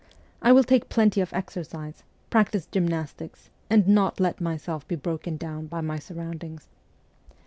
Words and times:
I 0.41 0.51
will 0.51 0.63
take 0.63 0.89
plenty 0.89 1.21
of 1.21 1.31
exercise, 1.31 2.01
practise 2.31 2.65
gymnastics, 2.65 3.51
and 3.69 3.87
not 3.87 4.19
let 4.19 4.41
myself 4.41 4.87
be 4.87 4.95
broken 4.95 5.37
down 5.37 5.67
by 5.67 5.81
my 5.81 5.99
surroundings. 5.99 6.69